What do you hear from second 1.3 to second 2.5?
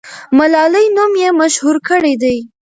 مشهور کړی دی.